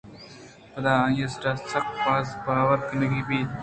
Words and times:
پدا 0.73 0.93
آئی 1.05 1.21
ءِ 1.25 1.33
سرا 1.33 1.51
سک 1.71 1.85
باز 2.05 2.27
باور 2.45 2.79
کنگ 2.87 3.13
بیت 3.27 3.49